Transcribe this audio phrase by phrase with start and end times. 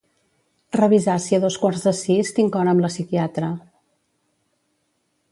[0.81, 3.51] Revisar si a dos quarts de sis tinc hora amb la psiquiatra.